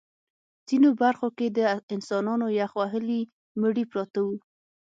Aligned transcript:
ځینو 0.67 0.89
برخو 1.01 1.27
کې 1.37 1.47
د 1.57 1.59
انسانانو 1.93 2.47
یخ 2.59 2.71
وهلي 2.81 3.21
مړي 3.61 3.83
پراته 3.91 4.19
وو 4.25 4.35